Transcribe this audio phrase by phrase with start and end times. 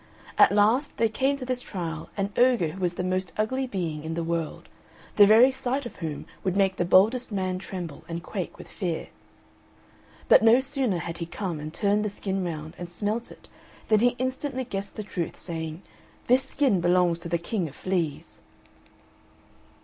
[0.35, 4.03] At last there came to this trial an ogre who was the most ugly being
[4.03, 4.67] in the world,
[5.15, 9.09] the very sight of whom would make the boldest man tremble and quake with fear.
[10.27, 13.47] But no sooner had he come and turned the skin round and smelt it
[13.89, 15.83] than he instantly guessed the truth, saying,
[16.25, 18.39] "This skin belongs to the king of fleas."